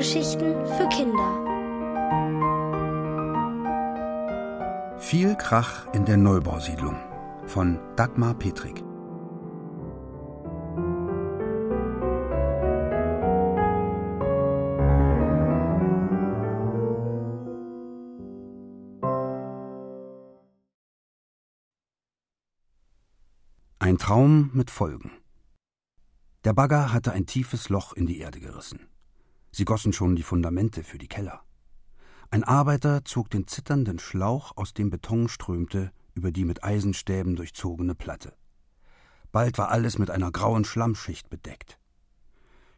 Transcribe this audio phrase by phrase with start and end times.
[0.00, 1.30] Hörgeschichten für Kinder.
[4.98, 6.96] Viel Krach in der Neubausiedlung
[7.44, 8.82] von Dagmar Petrik.
[23.78, 25.10] Ein Traum mit Folgen.
[26.44, 28.88] Der Bagger hatte ein tiefes Loch in die Erde gerissen.
[29.52, 31.42] Sie gossen schon die Fundamente für die Keller.
[32.30, 37.94] Ein Arbeiter zog den zitternden Schlauch, aus dem Beton strömte, über die mit Eisenstäben durchzogene
[37.94, 38.34] Platte.
[39.32, 41.78] Bald war alles mit einer grauen Schlammschicht bedeckt.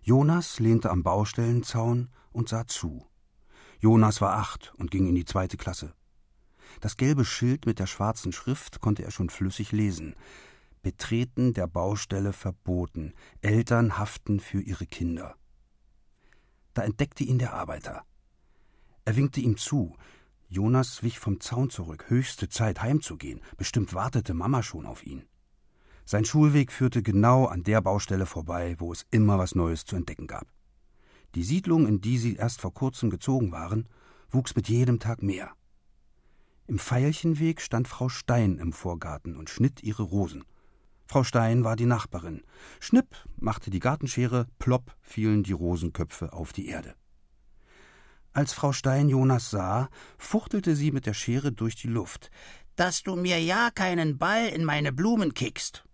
[0.03, 3.07] Jonas lehnte am Baustellenzaun und sah zu.
[3.79, 5.95] Jonas war acht und ging in die zweite Klasse.
[6.81, 10.15] Das gelbe Schild mit der schwarzen Schrift konnte er schon flüssig lesen.
[10.83, 13.13] Betreten der Baustelle verboten.
[13.41, 15.37] Eltern haften für ihre Kinder.
[16.75, 18.05] Da entdeckte ihn der Arbeiter.
[19.05, 19.97] Er winkte ihm zu.
[20.49, 22.07] Jonas wich vom Zaun zurück.
[22.09, 23.41] Höchste Zeit, heimzugehen.
[23.57, 25.25] Bestimmt wartete Mama schon auf ihn.
[26.05, 30.27] Sein Schulweg führte genau an der Baustelle vorbei, wo es immer was Neues zu entdecken
[30.27, 30.47] gab.
[31.35, 33.89] Die Siedlung, in die sie erst vor kurzem gezogen waren,
[34.31, 35.53] wuchs mit jedem Tag mehr.
[36.67, 40.45] Im Veilchenweg stand Frau Stein im Vorgarten und schnitt ihre Rosen.
[41.13, 42.41] Frau Stein war die Nachbarin.
[42.81, 46.95] Schnipp machte die Gartenschere, plopp fielen die Rosenköpfe auf die Erde.
[48.33, 52.31] Als Frau Stein Jonas sah, fuchtelte sie mit der Schere durch die Luft.
[52.77, 55.85] Dass du mir ja keinen Ball in meine Blumen kickst.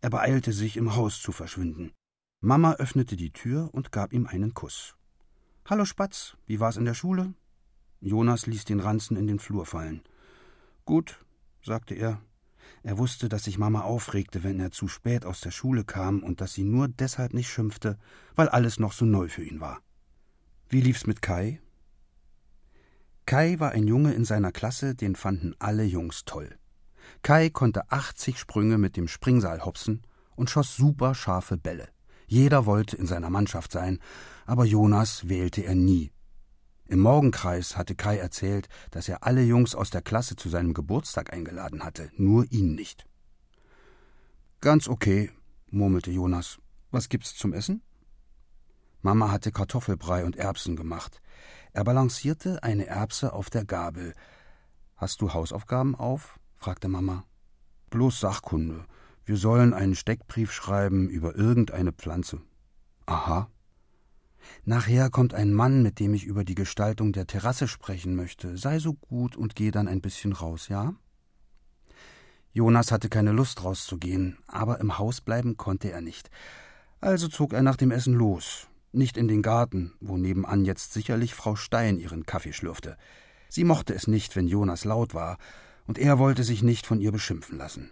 [0.00, 1.92] Er beeilte sich, im Haus zu verschwinden.
[2.40, 4.96] Mama öffnete die Tür und gab ihm einen Kuss.
[5.66, 7.32] Hallo Spatz, wie war's in der Schule?
[8.00, 10.02] Jonas ließ den Ranzen in den Flur fallen.
[10.84, 11.24] Gut,
[11.62, 12.20] sagte er,
[12.82, 16.40] er wusste, dass sich Mama aufregte, wenn er zu spät aus der Schule kam und
[16.40, 17.98] dass sie nur deshalb nicht schimpfte,
[18.34, 19.80] weil alles noch so neu für ihn war.
[20.68, 21.60] Wie lief's mit Kai?
[23.26, 26.58] Kai war ein Junge in seiner Klasse, den fanden alle Jungs toll.
[27.22, 30.02] Kai konnte 80 Sprünge mit dem Springseil hopsen
[30.36, 31.88] und schoss super scharfe Bälle.
[32.26, 33.98] Jeder wollte in seiner Mannschaft sein,
[34.46, 36.12] aber Jonas wählte er nie.
[36.88, 41.34] Im Morgenkreis hatte Kai erzählt, dass er alle Jungs aus der Klasse zu seinem Geburtstag
[41.34, 43.06] eingeladen hatte, nur ihn nicht.
[44.62, 45.30] Ganz okay,
[45.70, 46.58] murmelte Jonas.
[46.90, 47.82] Was gibt's zum Essen?
[49.02, 51.20] Mama hatte Kartoffelbrei und Erbsen gemacht.
[51.74, 54.14] Er balancierte eine Erbse auf der Gabel.
[54.96, 56.40] Hast du Hausaufgaben auf?
[56.56, 57.24] fragte Mama.
[57.90, 58.86] Bloß Sachkunde.
[59.26, 62.40] Wir sollen einen Steckbrief schreiben über irgendeine Pflanze.
[63.04, 63.50] Aha,
[64.64, 68.56] Nachher kommt ein Mann, mit dem ich über die Gestaltung der Terrasse sprechen möchte.
[68.56, 70.94] Sei so gut und geh dann ein bisschen raus, ja?
[72.52, 76.30] Jonas hatte keine Lust rauszugehen, aber im Haus bleiben konnte er nicht.
[77.00, 78.68] Also zog er nach dem Essen los.
[78.90, 82.96] Nicht in den Garten, wo nebenan jetzt sicherlich Frau Stein ihren Kaffee schlürfte.
[83.48, 85.38] Sie mochte es nicht, wenn Jonas laut war,
[85.86, 87.90] und er wollte sich nicht von ihr beschimpfen lassen.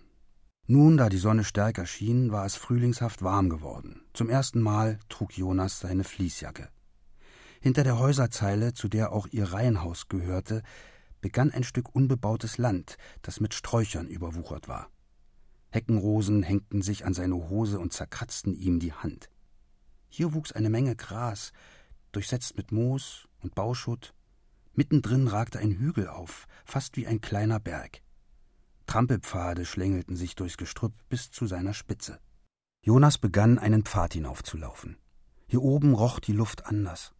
[0.68, 4.00] Nun, da die Sonne stärker schien, war es frühlingshaft warm geworden.
[4.12, 6.68] Zum ersten Mal trug Jonas seine Fließjacke.
[7.60, 10.62] Hinter der Häuserzeile, zu der auch ihr Reihenhaus gehörte,
[11.20, 14.90] begann ein Stück unbebautes Land, das mit Sträuchern überwuchert war.
[15.70, 19.30] Heckenrosen hängten sich an seine Hose und zerkratzten ihm die Hand.
[20.08, 21.52] Hier wuchs eine Menge Gras,
[22.10, 24.14] durchsetzt mit Moos und Bauschutt.
[24.74, 28.00] Mittendrin ragte ein Hügel auf, fast wie ein kleiner Berg.
[28.86, 32.20] Trampelpfade schlängelten sich durchs Gestrüpp bis zu seiner Spitze.
[32.82, 34.96] Jonas begann, einen Pfad hinaufzulaufen.
[35.48, 37.12] Hier oben roch die Luft anders.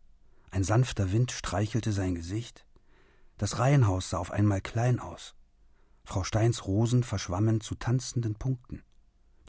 [0.50, 2.64] Ein sanfter Wind streichelte sein Gesicht.
[3.36, 5.34] Das Reihenhaus sah auf einmal klein aus.
[6.04, 8.82] Frau Steins Rosen verschwammen zu tanzenden Punkten.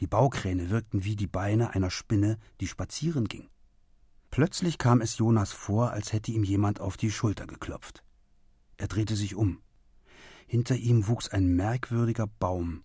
[0.00, 3.48] Die Baukräne wirkten wie die Beine einer Spinne, die spazieren ging.
[4.30, 8.04] Plötzlich kam es Jonas vor, als hätte ihm jemand auf die Schulter geklopft.
[8.76, 9.60] Er drehte sich um.
[10.48, 12.82] Hinter ihm wuchs ein merkwürdiger Baum.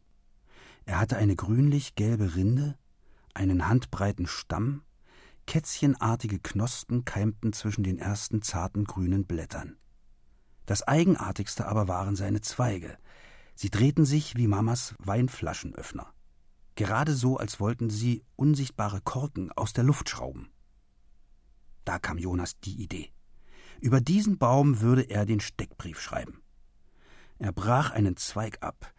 [0.84, 2.78] Er hatte eine grünlich-gelbe Rinde,
[3.34, 4.84] einen handbreiten Stamm,
[5.48, 9.78] kätzchenartige Knospen keimten zwischen den ersten zarten grünen Blättern.
[10.66, 12.98] Das Eigenartigste aber waren seine Zweige.
[13.56, 16.14] Sie drehten sich wie Mamas Weinflaschenöffner.
[16.76, 20.50] Gerade so, als wollten sie unsichtbare Korken aus der Luft schrauben.
[21.86, 23.14] Da kam Jonas die Idee.
[23.80, 26.43] Über diesen Baum würde er den Steckbrief schreiben.
[27.44, 28.94] Er brach einen Zweig ab.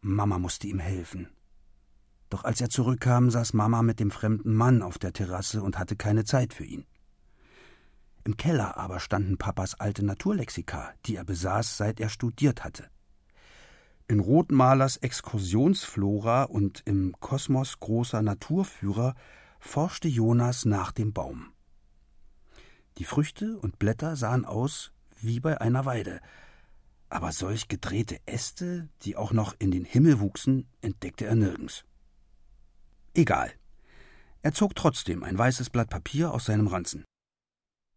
[0.00, 1.28] Mama musste ihm helfen.
[2.28, 5.94] Doch als er zurückkam, saß Mama mit dem fremden Mann auf der Terrasse und hatte
[5.94, 6.84] keine Zeit für ihn.
[8.24, 12.90] Im Keller aber standen Papas alte Naturlexika, die er besaß, seit er studiert hatte.
[14.08, 19.14] In Rotmalers Exkursionsflora und im Kosmos großer Naturführer
[19.60, 21.52] forschte Jonas nach dem Baum.
[22.98, 26.20] Die Früchte und Blätter sahen aus wie bei einer Weide,
[27.12, 31.84] aber solch gedrehte Äste, die auch noch in den Himmel wuchsen, entdeckte er nirgends.
[33.14, 33.52] Egal.
[34.40, 37.04] Er zog trotzdem ein weißes Blatt Papier aus seinem Ranzen.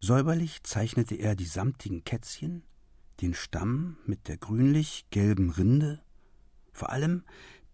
[0.00, 2.62] Säuberlich zeichnete er die samtigen Kätzchen,
[3.22, 6.02] den Stamm mit der grünlich-gelben Rinde,
[6.72, 7.24] vor allem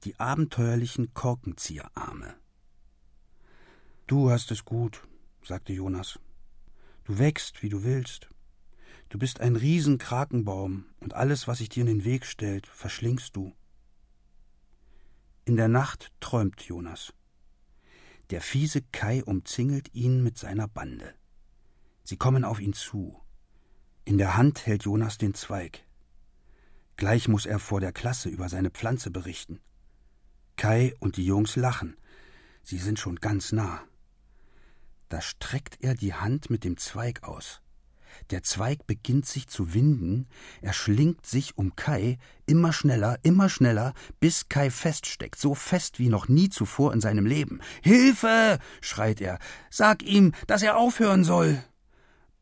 [0.04, 2.36] die abenteuerlichen Korkenzieherarme.
[4.06, 5.06] Du hast es gut,
[5.42, 6.20] sagte Jonas.
[7.04, 8.28] Du wächst, wie du willst.
[9.12, 13.54] Du bist ein Riesenkrakenbaum, und alles, was sich dir in den Weg stellt, verschlingst du.
[15.44, 17.12] In der Nacht träumt Jonas.
[18.30, 21.12] Der fiese Kai umzingelt ihn mit seiner Bande.
[22.04, 23.20] Sie kommen auf ihn zu.
[24.06, 25.84] In der Hand hält Jonas den Zweig.
[26.96, 29.60] Gleich muss er vor der Klasse über seine Pflanze berichten.
[30.56, 31.98] Kai und die Jungs lachen.
[32.62, 33.82] Sie sind schon ganz nah.
[35.10, 37.61] Da streckt er die Hand mit dem Zweig aus.
[38.30, 40.26] Der Zweig beginnt sich zu winden,
[40.60, 46.08] er schlingt sich um Kai, immer schneller, immer schneller, bis Kai feststeckt, so fest wie
[46.08, 47.60] noch nie zuvor in seinem Leben.
[47.82, 48.58] Hilfe!
[48.80, 49.38] schreit er.
[49.70, 51.62] Sag ihm, dass er aufhören soll.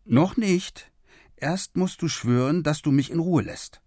[0.05, 0.91] Noch nicht.
[1.37, 3.81] Erst musst du schwören, dass du mich in Ruhe lässt.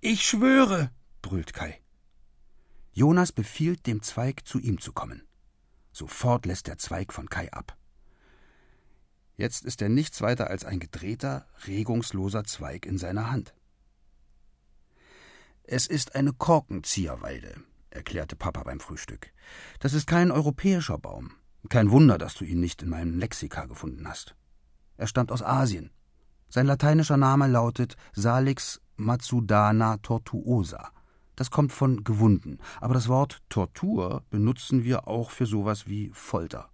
[0.00, 0.90] Ich schwöre,
[1.22, 1.80] brüllt Kai.
[2.92, 5.22] Jonas befiehlt dem Zweig, zu ihm zu kommen.
[5.92, 7.76] Sofort lässt der Zweig von Kai ab.
[9.36, 13.54] Jetzt ist er nichts weiter als ein gedrehter, regungsloser Zweig in seiner Hand.
[15.64, 17.54] Es ist eine Korkenzieherweide,
[17.90, 19.32] erklärte Papa beim Frühstück.
[19.80, 21.32] Das ist kein europäischer Baum.
[21.68, 24.36] Kein Wunder, dass du ihn nicht in meinem Lexika gefunden hast.
[24.96, 25.90] Er stammt aus Asien.
[26.48, 30.92] Sein lateinischer Name lautet Salix Matsudana tortuosa.
[31.34, 36.70] Das kommt von gewunden, aber das Wort Tortur benutzen wir auch für sowas wie Folter.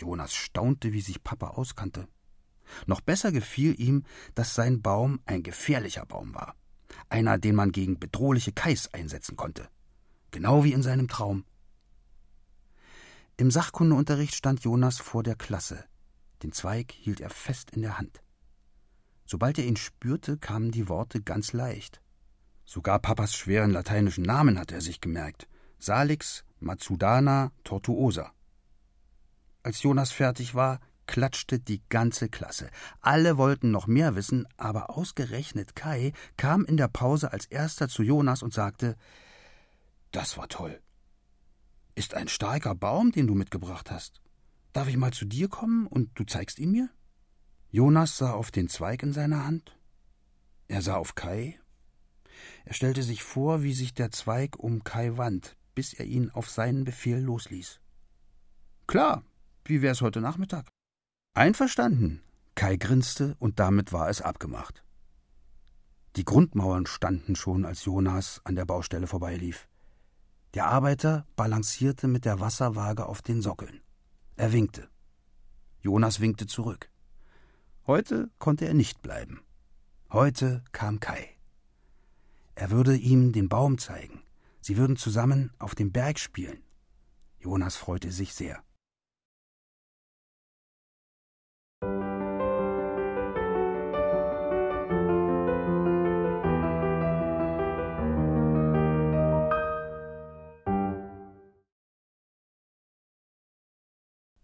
[0.00, 2.08] Jonas staunte, wie sich Papa auskannte.
[2.86, 4.04] Noch besser gefiel ihm,
[4.34, 6.56] dass sein Baum ein gefährlicher Baum war.
[7.08, 9.68] Einer, den man gegen bedrohliche Kais einsetzen konnte.
[10.30, 11.44] Genau wie in seinem Traum.
[13.36, 15.84] Im Sachkundeunterricht stand Jonas vor der Klasse.
[16.42, 18.22] Den Zweig hielt er fest in der Hand.
[19.24, 22.00] Sobald er ihn spürte, kamen die Worte ganz leicht.
[22.64, 25.48] Sogar Papas schweren lateinischen Namen hatte er sich gemerkt.
[25.78, 28.32] Salix, Matsudana, Tortuosa.
[29.62, 32.70] Als Jonas fertig war, klatschte die ganze Klasse.
[33.00, 38.02] Alle wollten noch mehr wissen, aber ausgerechnet Kai kam in der Pause als erster zu
[38.02, 38.96] Jonas und sagte
[40.12, 40.80] Das war toll.
[41.94, 44.22] Ist ein starker Baum, den du mitgebracht hast.
[44.72, 46.88] Darf ich mal zu dir kommen und du zeigst ihn mir?
[47.70, 49.76] Jonas sah auf den Zweig in seiner Hand.
[50.68, 51.58] Er sah auf Kai.
[52.64, 56.48] Er stellte sich vor, wie sich der Zweig um Kai wand, bis er ihn auf
[56.48, 57.80] seinen Befehl losließ.
[58.86, 59.24] Klar,
[59.70, 60.68] wie wär's heute Nachmittag?
[61.32, 62.22] Einverstanden.
[62.56, 64.84] Kai grinste und damit war es abgemacht.
[66.16, 69.68] Die Grundmauern standen schon, als Jonas an der Baustelle vorbeilief.
[70.54, 73.80] Der Arbeiter balancierte mit der Wasserwaage auf den Sockeln.
[74.36, 74.90] Er winkte.
[75.80, 76.90] Jonas winkte zurück.
[77.86, 79.40] Heute konnte er nicht bleiben.
[80.10, 81.28] Heute kam Kai.
[82.56, 84.22] Er würde ihm den Baum zeigen.
[84.60, 86.60] Sie würden zusammen auf dem Berg spielen.
[87.38, 88.62] Jonas freute sich sehr.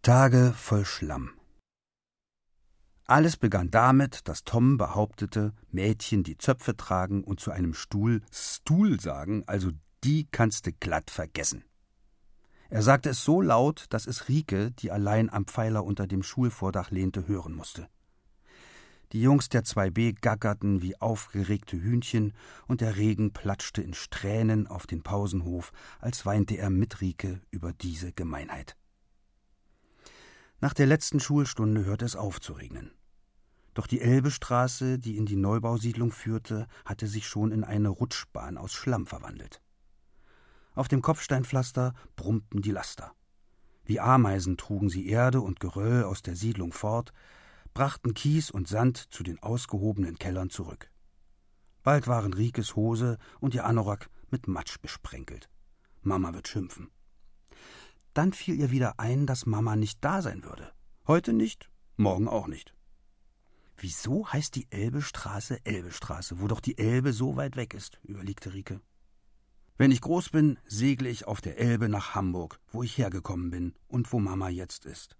[0.06, 1.30] Tage voll Schlamm.
[3.06, 9.00] Alles begann damit, dass Tom behauptete, Mädchen, die Zöpfe tragen und zu einem Stuhl Stuhl
[9.00, 9.72] sagen, also
[10.04, 11.64] die kannst du glatt vergessen.
[12.70, 16.92] Er sagte es so laut, dass es Rike, die allein am Pfeiler unter dem Schulvordach
[16.92, 17.88] lehnte, hören musste.
[19.10, 22.32] Die Jungs der 2b gaggerten wie aufgeregte Hühnchen,
[22.68, 27.72] und der Regen platschte in Strähnen auf den Pausenhof, als weinte er mit Rike über
[27.72, 28.76] diese Gemeinheit.
[30.60, 32.92] Nach der letzten Schulstunde hörte es auf zu regnen.
[33.74, 38.72] Doch die Elbestraße, die in die Neubausiedlung führte, hatte sich schon in eine Rutschbahn aus
[38.72, 39.60] Schlamm verwandelt.
[40.74, 43.12] Auf dem Kopfsteinpflaster brummten die Laster.
[43.84, 47.12] Wie Ameisen trugen sie Erde und Geröll aus der Siedlung fort,
[47.74, 50.90] brachten Kies und Sand zu den ausgehobenen Kellern zurück.
[51.82, 55.50] Bald waren Rikes Hose und ihr Anorak mit Matsch besprenkelt.
[56.00, 56.90] Mama wird schimpfen.
[58.16, 60.72] Dann fiel ihr wieder ein, dass Mama nicht da sein würde.
[61.06, 61.68] Heute nicht,
[61.98, 62.74] morgen auch nicht.
[63.76, 68.00] Wieso heißt die Elbestraße Elbestraße, wo doch die Elbe so weit weg ist?
[68.04, 68.80] überlegte Rike.
[69.76, 73.74] Wenn ich groß bin, segle ich auf der Elbe nach Hamburg, wo ich hergekommen bin
[73.86, 75.18] und wo Mama jetzt ist.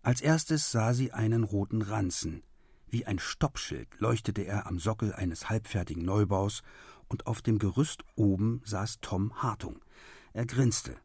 [0.00, 2.44] Als erstes sah sie einen roten Ranzen.
[2.86, 6.62] Wie ein Stoppschild leuchtete er am Sockel eines halbfertigen Neubaus,
[7.08, 9.84] und auf dem Gerüst oben saß Tom Hartung.
[10.32, 10.96] Er grinste.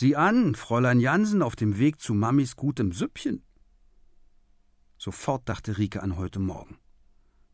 [0.00, 3.44] Sieh an, Fräulein Jansen auf dem Weg zu Mamis gutem Süppchen.
[4.96, 6.78] Sofort dachte Rike an heute Morgen.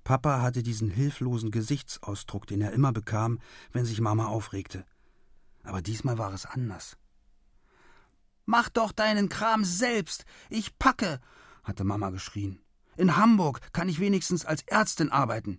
[0.04, 3.40] Papa hatte diesen hilflosen Gesichtsausdruck, den er immer bekam,
[3.72, 4.86] wenn sich Mama aufregte.
[5.64, 6.96] Aber diesmal war es anders.
[8.44, 10.24] Mach doch deinen Kram selbst.
[10.48, 11.18] Ich packe,
[11.64, 12.60] hatte Mama geschrien.
[12.96, 15.58] In Hamburg kann ich wenigstens als Ärztin arbeiten.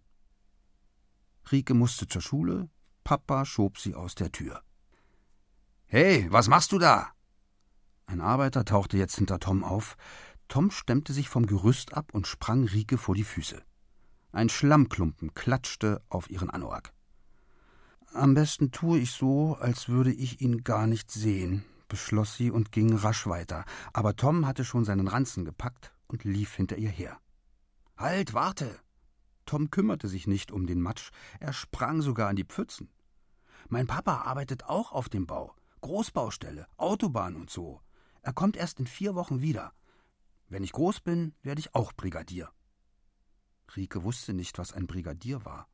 [1.52, 2.70] Rike musste zur Schule,
[3.04, 4.64] Papa schob sie aus der Tür.
[5.90, 7.14] Hey, was machst du da?
[8.08, 9.96] Ein Arbeiter tauchte jetzt hinter Tom auf.
[10.50, 13.62] Tom stemmte sich vom Gerüst ab und sprang Rike vor die Füße.
[14.34, 16.92] Ein Schlammklumpen klatschte auf ihren Anorak.
[18.12, 22.74] Am besten tue ich so, als würde ich ihn gar nicht sehen, beschloss sie und
[22.74, 23.64] ging rasch weiter.
[23.94, 27.18] Aber Tom hatte schon seinen Ranzen gepackt und lief hinter ihr her.
[27.96, 28.78] Halt, warte!
[29.46, 32.90] Tom kümmerte sich nicht um den Matsch, er sprang sogar an die Pfützen.
[33.70, 35.57] Mein Papa arbeitet auch auf dem Bau.
[35.82, 37.82] Großbaustelle, Autobahn und so.
[38.22, 39.74] Er kommt erst in vier Wochen wieder.
[40.50, 42.50] Wenn ich groß bin, werde ich auch Brigadier.
[43.76, 45.68] Rike wusste nicht, was ein Brigadier war.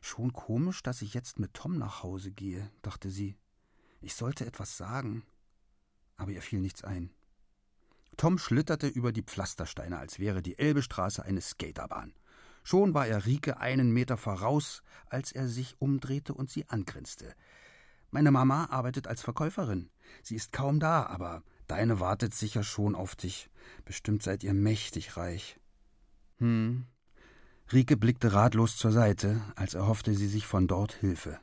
[0.00, 3.36] Schon komisch, dass ich jetzt mit Tom nach Hause gehe, dachte sie.
[4.00, 5.24] Ich sollte etwas sagen.
[6.16, 7.12] Aber ihr fiel nichts ein.
[8.16, 12.14] Tom schlitterte über die Pflastersteine, als wäre die Elbestraße eine Skaterbahn.
[12.64, 17.34] Schon war er Rike einen Meter voraus, als er sich umdrehte und sie angrinste.
[18.10, 19.90] Meine Mama arbeitet als Verkäuferin.
[20.22, 23.50] Sie ist kaum da, aber deine wartet sicher schon auf dich.
[23.84, 25.58] Bestimmt seid ihr mächtig reich.
[26.38, 26.86] Hm.
[27.70, 31.38] Rike blickte ratlos zur Seite, als erhoffte sie sich von dort Hilfe.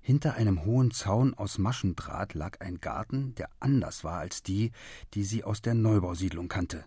[0.00, 4.72] Hinter einem hohen Zaun aus Maschendraht lag ein Garten, der anders war als die,
[5.14, 6.84] die sie aus der Neubausiedlung kannte.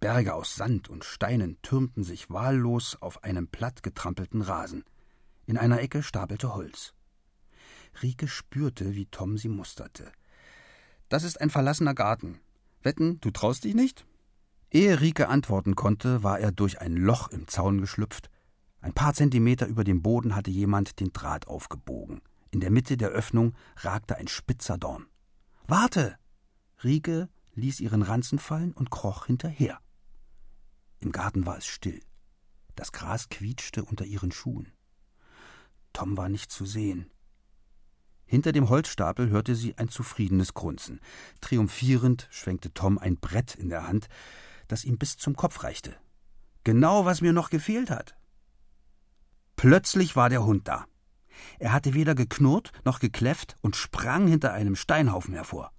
[0.00, 4.84] Berge aus Sand und Steinen türmten sich wahllos auf einem platt getrampelten Rasen.
[5.46, 6.94] In einer Ecke stapelte Holz.
[8.02, 10.10] Rike spürte, wie Tom sie musterte.
[11.08, 12.40] Das ist ein verlassener Garten.
[12.82, 14.06] Wetten, du traust dich nicht?
[14.70, 18.30] Ehe Rike antworten konnte, war er durch ein Loch im Zaun geschlüpft.
[18.80, 22.20] Ein paar Zentimeter über dem Boden hatte jemand den Draht aufgebogen.
[22.50, 25.06] In der Mitte der Öffnung ragte ein spitzer Dorn.
[25.66, 26.16] Warte!
[26.82, 29.78] Rike ließ ihren Ranzen fallen und kroch hinterher.
[31.00, 32.00] Im Garten war es still.
[32.74, 34.72] Das Gras quietschte unter ihren Schuhen.
[35.92, 37.10] Tom war nicht zu sehen.
[38.26, 41.00] Hinter dem Holzstapel hörte sie ein zufriedenes Grunzen.
[41.40, 44.08] Triumphierend schwenkte Tom ein Brett in der Hand,
[44.68, 45.96] das ihm bis zum Kopf reichte.
[46.64, 48.16] Genau, was mir noch gefehlt hat.
[49.56, 50.86] Plötzlich war der Hund da.
[51.58, 55.72] Er hatte weder geknurrt noch gekläfft und sprang hinter einem Steinhaufen hervor.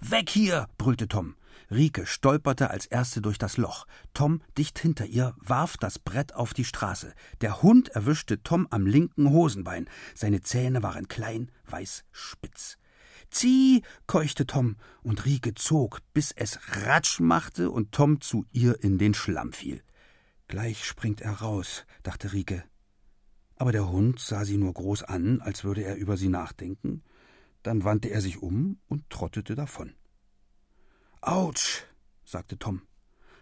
[0.00, 0.68] Weg hier!
[0.78, 1.36] brüllte Tom.
[1.70, 3.86] Rike stolperte als erste durch das Loch.
[4.12, 7.14] Tom, dicht hinter ihr, warf das Brett auf die Straße.
[7.40, 9.88] Der Hund erwischte Tom am linken Hosenbein.
[10.14, 12.76] Seine Zähne waren klein, weiß, spitz.
[13.30, 18.98] Zieh, keuchte Tom, und Rike zog, bis es Ratsch machte und Tom zu ihr in
[18.98, 19.82] den Schlamm fiel.
[20.48, 22.64] Gleich springt er raus, dachte Rike.
[23.54, 27.04] Aber der Hund sah sie nur groß an, als würde er über sie nachdenken.
[27.62, 29.94] Dann wandte er sich um und trottete davon.
[31.22, 31.82] Autsch,
[32.24, 32.80] sagte Tom.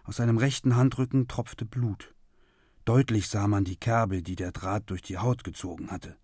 [0.03, 2.13] Aus seinem rechten Handrücken tropfte Blut.
[2.83, 6.17] Deutlich sah man die Kerbe, die der Draht durch die Haut gezogen hatte.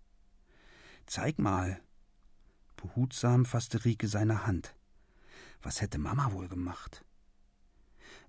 [1.06, 1.80] Zeig mal.
[2.76, 4.74] Behutsam fasste Rike seine Hand.
[5.62, 7.06] Was hätte Mama wohl gemacht?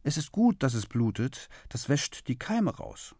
[0.03, 3.13] Es ist gut, dass es blutet, das wäscht die Keime raus.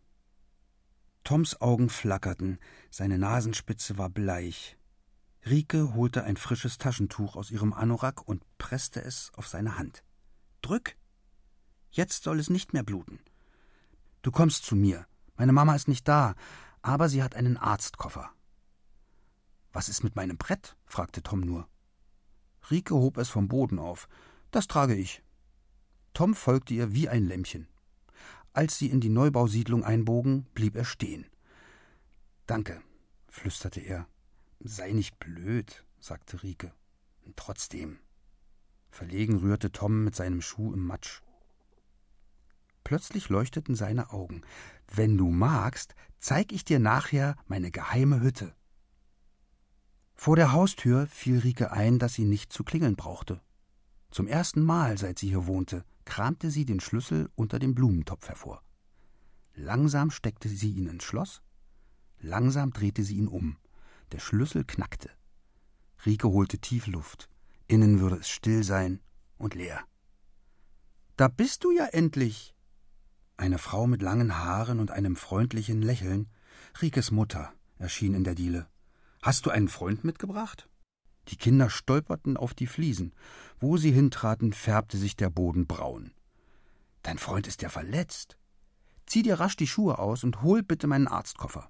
[1.25, 2.59] Toms Augen flackerten,
[2.89, 4.77] seine Nasenspitze war bleich.
[5.49, 10.03] Rike holte ein frisches Taschentuch aus ihrem Anorak und presste es auf seine Hand.
[10.61, 10.97] Drück!
[11.91, 13.19] Jetzt soll es nicht mehr bluten.
[14.21, 15.05] Du kommst zu mir.
[15.35, 16.35] Meine Mama ist nicht da,
[16.81, 18.29] aber sie hat einen Arztkoffer.
[19.71, 20.75] Was ist mit meinem Brett?
[20.85, 21.67] fragte Tom nur.
[22.69, 24.09] Rike hob es vom Boden auf.
[24.51, 25.23] Das trage ich.
[26.13, 27.67] Tom folgte ihr wie ein Lämmchen.
[28.53, 31.25] Als sie in die Neubausiedlung einbogen, blieb er stehen.
[32.47, 32.81] Danke,
[33.29, 34.07] flüsterte er.
[34.59, 36.73] Sei nicht blöd, sagte Rike.
[37.35, 37.99] Trotzdem.
[38.89, 41.21] Verlegen rührte Tom mit seinem Schuh im Matsch.
[42.83, 44.41] Plötzlich leuchteten seine Augen.
[44.87, 48.55] Wenn du magst, zeig ich dir nachher meine geheime Hütte.
[50.15, 53.41] Vor der Haustür fiel Rike ein, dass sie nicht zu klingeln brauchte.
[54.09, 58.63] Zum ersten Mal, seit sie hier wohnte, kramte sie den Schlüssel unter dem Blumentopf hervor.
[59.53, 61.41] Langsam steckte sie ihn ins Schloss,
[62.19, 63.57] langsam drehte sie ihn um.
[64.11, 65.09] Der Schlüssel knackte.
[66.05, 67.29] Rike holte tief Luft.
[67.67, 69.01] Innen würde es still sein
[69.37, 69.83] und leer.
[71.17, 72.55] Da bist du ja endlich.
[73.35, 76.29] Eine Frau mit langen Haaren und einem freundlichen Lächeln,
[76.81, 78.67] Rikes Mutter, erschien in der Diele.
[79.21, 80.69] Hast du einen Freund mitgebracht?
[81.27, 83.13] Die Kinder stolperten auf die Fliesen.
[83.59, 86.11] Wo sie hintraten, färbte sich der Boden braun.
[87.03, 88.37] Dein Freund ist ja verletzt.
[89.05, 91.69] Zieh dir rasch die Schuhe aus und hol bitte meinen Arztkoffer.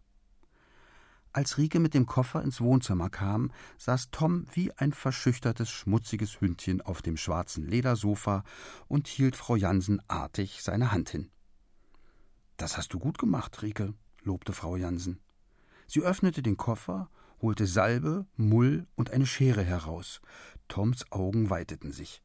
[1.33, 6.81] Als Rike mit dem Koffer ins Wohnzimmer kam, saß Tom wie ein verschüchtertes, schmutziges Hündchen
[6.81, 8.43] auf dem schwarzen Ledersofa
[8.87, 11.29] und hielt Frau Jansen artig seine Hand hin.
[12.57, 13.93] Das hast du gut gemacht, Rike,
[14.23, 15.19] lobte Frau Jansen.
[15.85, 17.09] Sie öffnete den Koffer
[17.41, 20.21] holte Salbe, Mull und eine Schere heraus.
[20.67, 22.21] Toms Augen weiteten sich.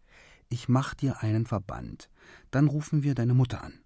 [0.49, 2.11] Ich mach dir einen Verband,
[2.50, 3.80] dann rufen wir deine Mutter an.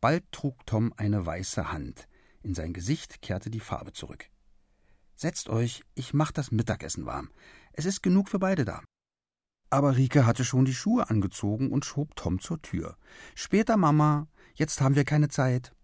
[0.00, 2.08] Bald trug Tom eine weiße Hand.
[2.48, 4.30] In sein Gesicht kehrte die Farbe zurück.
[5.16, 7.30] Setzt euch, ich mach das Mittagessen warm.
[7.74, 8.82] Es ist genug für beide da.
[9.68, 12.96] Aber Rike hatte schon die Schuhe angezogen und schob Tom zur Tür.
[13.34, 15.74] Später, Mama, jetzt haben wir keine Zeit.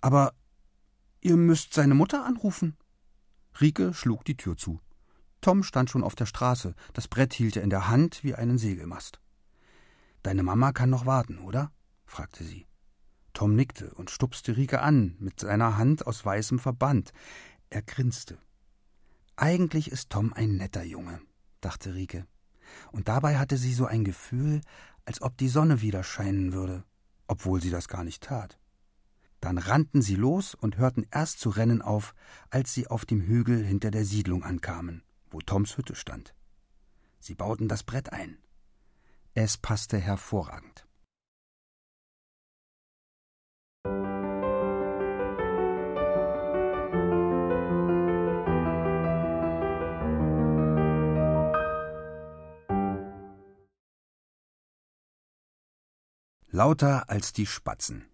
[0.00, 0.32] Aber
[1.20, 2.78] ihr müsst seine Mutter anrufen.
[3.60, 4.80] Rike schlug die Tür zu.
[5.42, 8.56] Tom stand schon auf der Straße, das Brett hielt er in der Hand wie einen
[8.56, 9.20] Segelmast.
[10.22, 11.72] Deine Mama kann noch warten, oder?
[12.06, 12.66] fragte sie.
[13.34, 17.12] Tom nickte und stupste Rike an mit seiner Hand aus weißem Verband.
[17.68, 18.38] Er grinste.
[19.36, 21.20] Eigentlich ist Tom ein netter Junge,
[21.60, 22.26] dachte Rike.
[22.92, 24.60] Und dabei hatte sie so ein Gefühl,
[25.04, 26.84] als ob die Sonne wieder scheinen würde,
[27.26, 28.58] obwohl sie das gar nicht tat.
[29.40, 32.14] Dann rannten sie los und hörten erst zu rennen auf,
[32.50, 36.34] als sie auf dem Hügel hinter der Siedlung ankamen, wo Toms Hütte stand.
[37.18, 38.38] Sie bauten das Brett ein.
[39.34, 40.86] Es passte hervorragend.
[56.54, 58.04] Lauter als die Spatzen.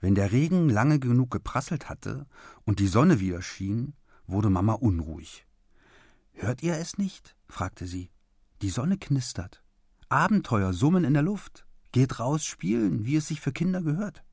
[0.00, 2.26] Wenn der Regen lange genug geprasselt hatte
[2.64, 3.92] und die Sonne wieder schien,
[4.26, 5.46] wurde Mama unruhig.
[6.32, 7.36] Hört ihr es nicht?
[7.48, 8.10] fragte sie.
[8.62, 9.62] Die Sonne knistert.
[10.08, 11.66] Abenteuer summen in der Luft.
[11.92, 14.24] Geht raus spielen, wie es sich für Kinder gehört.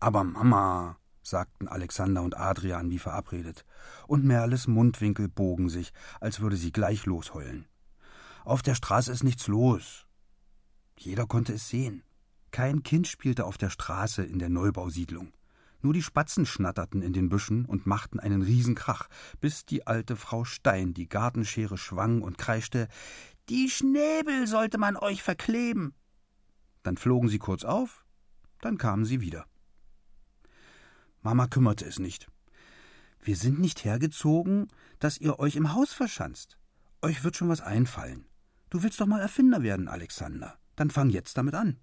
[0.00, 3.66] Aber Mama, sagten Alexander und Adrian wie verabredet,
[4.06, 7.66] und Merles Mundwinkel bogen sich, als würde sie gleich losheulen.
[8.46, 10.05] Auf der Straße ist nichts los.
[10.98, 12.02] Jeder konnte es sehen.
[12.50, 15.32] Kein Kind spielte auf der Straße in der Neubausiedlung.
[15.82, 19.08] Nur die Spatzen schnatterten in den Büschen und machten einen Riesenkrach,
[19.40, 22.88] bis die alte Frau Stein die Gartenschere schwang und kreischte
[23.48, 25.94] Die Schnäbel sollte man euch verkleben.
[26.82, 28.04] Dann flogen sie kurz auf,
[28.60, 29.46] dann kamen sie wieder.
[31.22, 32.28] Mama kümmerte es nicht.
[33.20, 36.58] Wir sind nicht hergezogen, dass ihr euch im Haus verschanzt.
[37.02, 38.26] Euch wird schon was einfallen.
[38.70, 40.58] Du willst doch mal Erfinder werden, Alexander.
[40.76, 41.78] Dann fang jetzt damit an.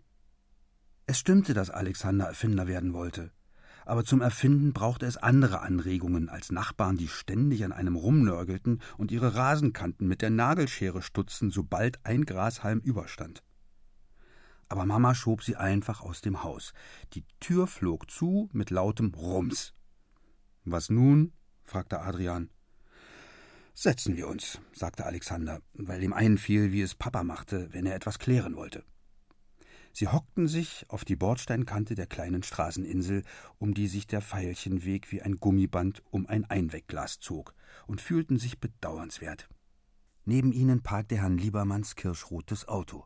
[1.06, 3.32] Es stimmte, dass Alexander Erfinder werden wollte.
[3.86, 9.12] Aber zum Erfinden brauchte es andere Anregungen als Nachbarn, die ständig an einem rumnörgelten und
[9.12, 13.44] ihre Rasenkanten mit der Nagelschere stutzten, sobald ein Grashalm überstand.
[14.70, 16.74] Aber Mama schob sie einfach aus dem Haus.
[17.14, 19.74] Die Tür flog zu mit lautem Rums.
[20.64, 21.34] Was nun?
[21.66, 22.50] fragte Adrian.
[23.74, 28.20] Setzen wir uns, sagte Alexander, weil ihm einfiel, wie es Papa machte, wenn er etwas
[28.20, 28.84] klären wollte.
[29.96, 33.24] Sie hockten sich auf die Bordsteinkante der kleinen Straßeninsel,
[33.60, 37.54] um die sich der Veilchenweg wie ein Gummiband um ein Einwegglas zog,
[37.86, 39.50] und fühlten sich bedauernswert.
[40.26, 43.06] Neben ihnen parkte Herrn Liebermanns kirschrotes Auto.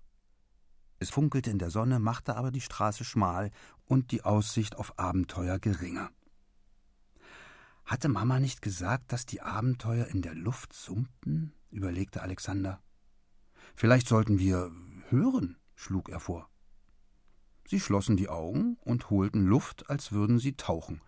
[0.99, 3.51] Es funkelte in der Sonne, machte aber die Straße schmal
[3.85, 6.11] und die Aussicht auf Abenteuer geringer.
[7.87, 11.53] Hatte Mama nicht gesagt, dass die Abenteuer in der Luft summten?
[11.71, 12.81] überlegte Alexander.
[13.75, 14.69] Vielleicht sollten wir
[15.07, 16.49] hören, schlug er vor.
[17.65, 21.01] Sie schlossen die Augen und holten Luft, als würden sie tauchen.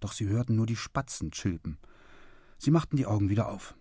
[0.00, 1.78] Doch sie hörten nur die Spatzen chilpen.
[2.58, 3.76] Sie machten die Augen wieder auf.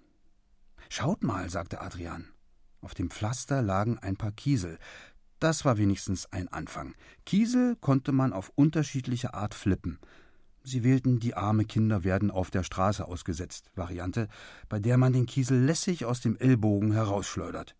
[0.87, 2.27] Schaut mal, sagte Adrian.
[2.81, 4.77] Auf dem Pflaster lagen ein paar Kiesel.
[5.39, 6.93] Das war wenigstens ein Anfang.
[7.25, 9.99] Kiesel konnte man auf unterschiedliche Art flippen.
[10.63, 14.27] Sie wählten die arme Kinder werden auf der Straße ausgesetzt Variante,
[14.69, 17.75] bei der man den Kiesel lässig aus dem Ellbogen herausschleudert.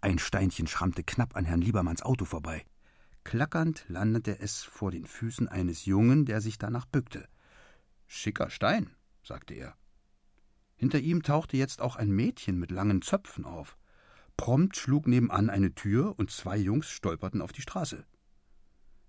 [0.00, 2.64] Ein Steinchen schrammte knapp an Herrn Liebermanns Auto vorbei.
[3.24, 7.28] Klackernd landete es vor den Füßen eines Jungen, der sich danach bückte.
[8.06, 8.90] Schicker Stein,
[9.22, 9.74] sagte er.
[10.76, 13.76] Hinter ihm tauchte jetzt auch ein Mädchen mit langen Zöpfen auf.
[14.36, 18.04] Prompt schlug nebenan eine Tür und zwei Jungs stolperten auf die Straße.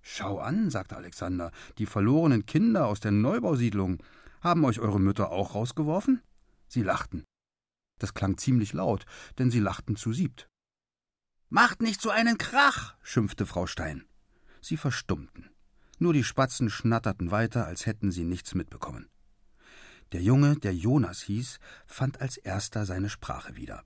[0.09, 4.01] Schau an, sagte Alexander, die verlorenen Kinder aus der Neubausiedlung.
[4.39, 6.21] Haben euch eure Mütter auch rausgeworfen?
[6.69, 7.25] Sie lachten.
[7.99, 9.05] Das klang ziemlich laut,
[9.37, 10.47] denn sie lachten zu siebt.
[11.49, 14.05] Macht nicht so einen Krach, schimpfte Frau Stein.
[14.61, 15.49] Sie verstummten.
[15.99, 19.09] Nur die Spatzen schnatterten weiter, als hätten sie nichts mitbekommen.
[20.13, 23.83] Der Junge, der Jonas hieß, fand als erster seine Sprache wieder.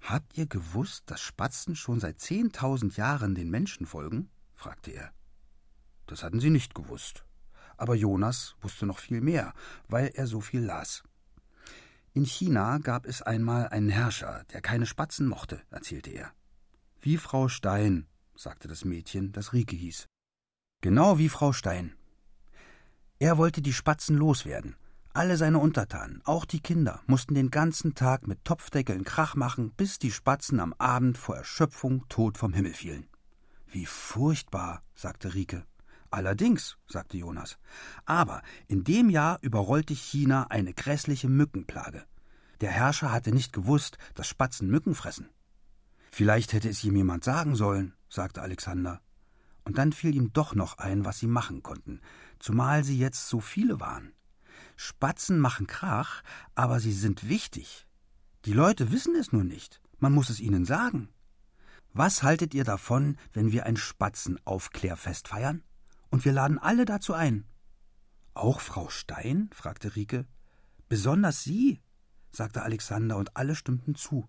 [0.00, 4.28] Habt ihr gewusst, dass Spatzen schon seit zehntausend Jahren den Menschen folgen?
[4.54, 5.12] Fragte er.
[6.06, 7.24] Das hatten sie nicht gewusst.
[7.76, 9.52] Aber Jonas wusste noch viel mehr,
[9.88, 11.02] weil er so viel las.
[12.12, 16.32] In China gab es einmal einen Herrscher, der keine Spatzen mochte, erzählte er.
[17.00, 20.06] Wie Frau Stein, sagte das Mädchen, das Rike hieß.
[20.80, 21.96] Genau wie Frau Stein.
[23.18, 24.76] Er wollte die Spatzen loswerden.
[25.12, 29.98] Alle seine Untertanen, auch die Kinder, mussten den ganzen Tag mit Topfdeckeln Krach machen, bis
[29.98, 33.06] die Spatzen am Abend vor Erschöpfung tot vom Himmel fielen.
[33.74, 35.66] Wie furchtbar, sagte Rike.
[36.08, 37.58] Allerdings, sagte Jonas.
[38.04, 42.04] Aber in dem Jahr überrollte China eine grässliche Mückenplage.
[42.60, 45.28] Der Herrscher hatte nicht gewusst, dass Spatzen Mücken fressen.
[46.12, 49.00] Vielleicht hätte es ihm jemand sagen sollen, sagte Alexander.
[49.64, 52.00] Und dann fiel ihm doch noch ein, was sie machen konnten,
[52.38, 54.12] zumal sie jetzt so viele waren.
[54.76, 56.22] Spatzen machen Krach,
[56.54, 57.88] aber sie sind wichtig.
[58.44, 59.80] Die Leute wissen es nur nicht.
[59.98, 61.08] Man muss es ihnen sagen.
[61.94, 65.62] Was haltet ihr davon, wenn wir ein Spatzenaufklärfest feiern?
[66.10, 67.46] Und wir laden alle dazu ein.
[68.34, 69.48] Auch Frau Stein?
[69.52, 70.26] fragte Rike.
[70.88, 71.80] Besonders Sie,
[72.30, 74.28] sagte Alexander, und alle stimmten zu.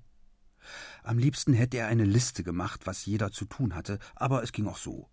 [1.03, 4.67] Am liebsten hätte er eine Liste gemacht, was jeder zu tun hatte, aber es ging
[4.67, 5.09] auch so.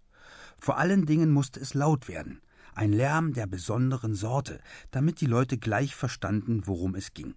[0.58, 2.40] Vor allen Dingen musste es laut werden
[2.74, 4.60] ein Lärm der besonderen Sorte,
[4.90, 7.34] damit die Leute gleich verstanden, worum es ging.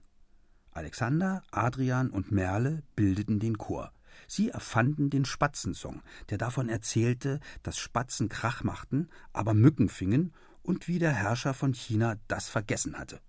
[0.71, 3.91] Alexander, Adrian und Merle bildeten den Chor.
[4.27, 10.87] Sie erfanden den Spatzensong, der davon erzählte, dass Spatzen Krach machten, aber Mücken fingen und
[10.87, 13.21] wie der Herrscher von China das vergessen hatte.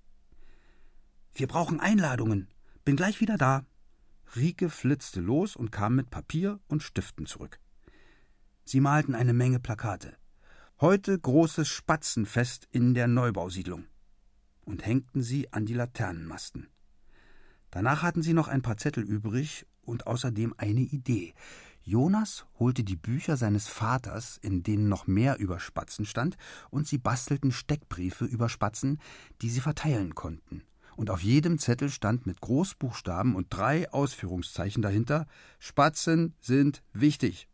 [1.34, 2.48] Wir brauchen Einladungen.
[2.84, 3.66] Bin gleich wieder da.
[4.34, 7.60] Rike flitzte los und kam mit Papier und Stiften zurück.
[8.64, 10.16] Sie malten eine Menge Plakate.
[10.80, 13.86] Heute großes Spatzenfest in der Neubausiedlung.
[14.64, 16.68] Und hängten sie an die Laternenmasten.
[17.70, 21.32] Danach hatten sie noch ein paar Zettel übrig und außerdem eine Idee.
[21.82, 26.36] Jonas holte die Bücher seines Vaters, in denen noch mehr über Spatzen stand,
[26.68, 29.00] und sie bastelten Steckbriefe über Spatzen,
[29.40, 30.62] die sie verteilen konnten.
[30.96, 35.26] Und auf jedem Zettel stand mit Großbuchstaben und drei Ausführungszeichen dahinter
[35.60, 37.48] Spatzen sind wichtig.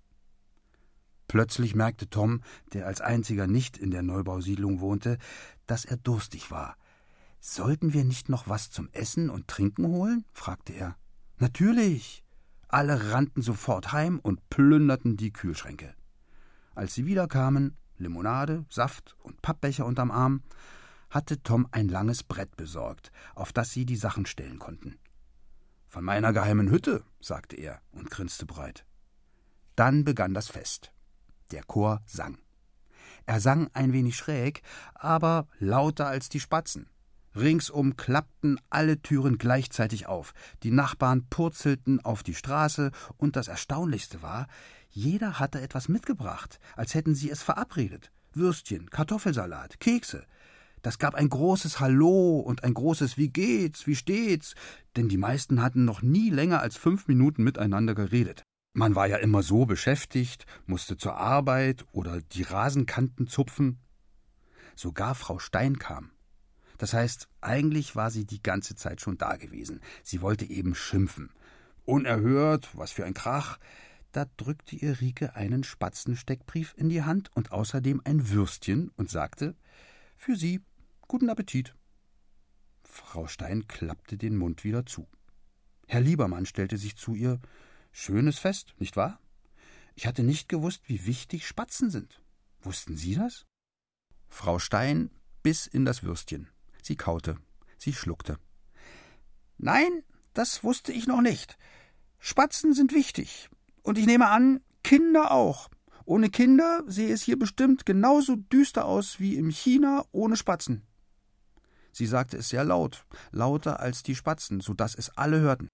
[1.28, 2.42] Plötzlich merkte Tom,
[2.72, 5.18] der als einziger nicht in der Neubausiedlung wohnte,
[5.66, 6.76] dass er durstig war.
[7.40, 10.24] Sollten wir nicht noch was zum Essen und Trinken holen?
[10.32, 10.96] fragte er.
[11.42, 12.22] Natürlich.
[12.68, 15.92] Alle rannten sofort heim und plünderten die Kühlschränke.
[16.76, 20.44] Als sie wiederkamen, Limonade, Saft und Pappbecher unterm Arm,
[21.10, 25.00] hatte Tom ein langes Brett besorgt, auf das sie die Sachen stellen konnten.
[25.88, 28.86] Von meiner geheimen Hütte, sagte er und grinste breit.
[29.74, 30.92] Dann begann das Fest.
[31.50, 32.38] Der Chor sang.
[33.26, 34.62] Er sang ein wenig schräg,
[34.94, 36.88] aber lauter als die Spatzen.
[37.34, 44.22] Ringsum klappten alle Türen gleichzeitig auf, die Nachbarn purzelten auf die Straße, und das Erstaunlichste
[44.22, 44.46] war,
[44.90, 48.12] jeder hatte etwas mitgebracht, als hätten sie es verabredet.
[48.34, 50.26] Würstchen, Kartoffelsalat, Kekse.
[50.82, 54.54] Das gab ein großes Hallo und ein großes Wie geht's, wie steht's,
[54.96, 58.42] denn die meisten hatten noch nie länger als fünf Minuten miteinander geredet.
[58.74, 63.80] Man war ja immer so beschäftigt, musste zur Arbeit oder die Rasenkanten zupfen.
[64.74, 66.11] Sogar Frau Stein kam.
[66.82, 69.80] Das heißt, eigentlich war sie die ganze Zeit schon da gewesen.
[70.02, 71.30] Sie wollte eben schimpfen.
[71.84, 73.60] Unerhört, was für ein Krach.
[74.10, 79.54] Da drückte ihr Rike einen Spatzensteckbrief in die Hand und außerdem ein Würstchen und sagte:
[80.16, 80.60] Für Sie,
[81.02, 81.72] guten Appetit.
[82.82, 85.06] Frau Stein klappte den Mund wieder zu.
[85.86, 87.40] Herr Liebermann stellte sich zu ihr.
[87.92, 89.20] Schönes Fest, nicht wahr?
[89.94, 92.20] Ich hatte nicht gewusst, wie wichtig Spatzen sind.
[92.60, 93.46] Wussten Sie das?
[94.28, 95.12] Frau Stein
[95.44, 96.48] biss in das Würstchen.
[96.82, 97.36] Sie kaute.
[97.78, 98.38] Sie schluckte.
[99.56, 100.02] Nein,
[100.34, 101.56] das wusste ich noch nicht.
[102.18, 103.48] Spatzen sind wichtig.
[103.82, 105.68] Und ich nehme an, Kinder auch.
[106.04, 110.82] Ohne Kinder sehe es hier bestimmt genauso düster aus wie im China ohne Spatzen.
[111.92, 115.68] Sie sagte es sehr laut, lauter als die Spatzen, so dass es alle hörten.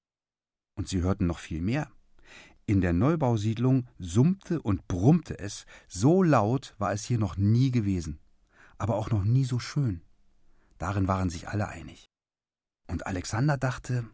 [0.77, 1.91] Und sie hörten noch viel mehr.
[2.67, 8.19] In der Neubausiedlung summte und brummte es, so laut war es hier noch nie gewesen,
[8.77, 10.03] aber auch noch nie so schön.
[10.79, 12.09] Darin waren sich alle einig.
[12.89, 14.09] Und Alexander dachte,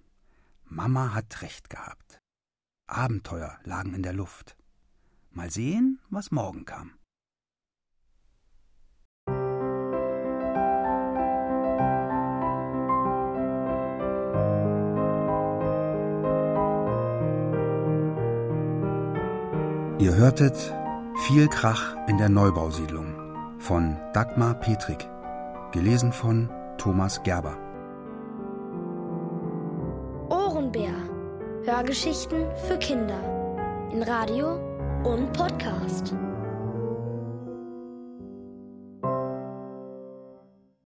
[0.65, 2.21] Mama hat recht gehabt.
[2.87, 4.57] Abenteuer lagen in der Luft.
[5.31, 6.99] Mal sehen, was morgen kam.
[19.99, 20.75] Ihr hörtet
[21.27, 23.15] Viel Krach in der Neubausiedlung
[23.59, 25.09] von Dagmar Petrik,
[25.75, 27.59] gelesen von Thomas Gerber.
[30.31, 30.95] Ohrenbär.
[31.65, 33.19] Hörgeschichten für Kinder.
[33.93, 34.55] In Radio
[35.03, 36.15] und Podcast.